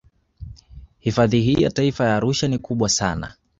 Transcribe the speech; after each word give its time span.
Hifadhi 0.99 1.41
hii 1.41 1.61
ya 1.63 1.71
Taifa 1.71 2.05
ya 2.05 2.15
Arusha 2.15 2.47
ni 2.47 2.57
kubwa 2.57 2.89
sana 2.89 3.33